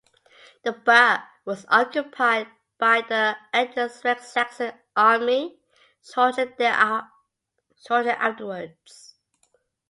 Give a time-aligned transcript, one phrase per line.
[0.63, 2.47] The burh was occupied
[2.79, 5.59] by the Edward's West Saxon army
[6.03, 9.13] shortly afterwards.